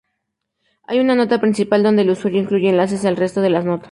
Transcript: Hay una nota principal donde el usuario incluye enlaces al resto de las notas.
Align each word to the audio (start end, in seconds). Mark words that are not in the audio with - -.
Hay 0.87 0.99
una 0.99 1.13
nota 1.13 1.39
principal 1.39 1.83
donde 1.83 2.01
el 2.01 2.09
usuario 2.09 2.41
incluye 2.41 2.69
enlaces 2.71 3.05
al 3.05 3.17
resto 3.17 3.39
de 3.39 3.51
las 3.51 3.65
notas. 3.65 3.89